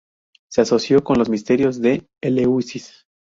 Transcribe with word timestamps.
Se 0.49 0.61
asoció 0.61 1.03
con 1.03 1.19
los 1.19 1.29
Misterios 1.29 1.79
de 1.79 2.07
Eleusis. 2.23 3.05